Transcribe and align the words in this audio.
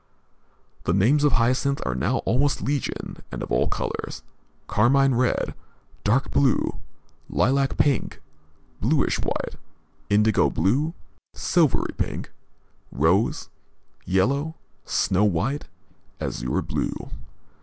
The 0.85 0.93
names 0.95 1.23
of 1.23 1.33
hyacinths 1.33 1.79
are 1.83 1.93
now 1.93 2.23
almost 2.25 2.63
legion, 2.63 3.21
and 3.31 3.43
of 3.43 3.51
all 3.51 3.67
colors, 3.67 4.23
carmine 4.65 5.13
red, 5.13 5.53
dark 6.03 6.31
blue, 6.31 6.79
lilac 7.29 7.77
pink, 7.77 8.19
bluish 8.79 9.19
white, 9.19 9.57
indigo 10.09 10.49
blue, 10.49 10.95
silvery 11.35 11.93
pink, 11.99 12.31
rose, 12.91 13.49
yellow, 14.03 14.55
snow 14.85 15.23
white, 15.23 15.67
azure 16.19 16.63
blue. 16.63 17.11